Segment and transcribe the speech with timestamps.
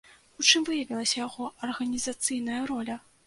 [0.43, 2.99] У чым выявілася яго арганізацыйная роля?